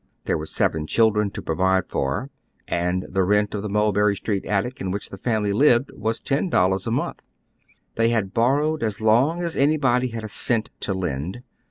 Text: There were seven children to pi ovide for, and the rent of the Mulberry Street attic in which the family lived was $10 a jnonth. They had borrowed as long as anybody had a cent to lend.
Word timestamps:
There 0.25 0.35
were 0.39 0.47
seven 0.47 0.87
children 0.87 1.29
to 1.29 1.43
pi 1.43 1.53
ovide 1.53 1.87
for, 1.87 2.31
and 2.67 3.03
the 3.07 3.21
rent 3.21 3.53
of 3.53 3.61
the 3.61 3.69
Mulberry 3.69 4.15
Street 4.15 4.43
attic 4.45 4.81
in 4.81 4.89
which 4.89 5.11
the 5.11 5.17
family 5.19 5.53
lived 5.53 5.91
was 5.93 6.19
$10 6.19 6.45
a 6.47 6.49
jnonth. 6.51 7.19
They 7.97 8.09
had 8.09 8.33
borrowed 8.33 8.81
as 8.81 8.99
long 8.99 9.43
as 9.43 9.55
anybody 9.55 10.07
had 10.07 10.23
a 10.23 10.27
cent 10.27 10.71
to 10.79 10.95
lend. 10.95 11.43